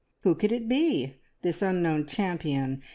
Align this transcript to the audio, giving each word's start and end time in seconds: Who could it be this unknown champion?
Who 0.21 0.33
could 0.33 0.51
it 0.51 0.67
be 0.67 1.17
this 1.43 1.61
unknown 1.61 2.07
champion? 2.07 2.81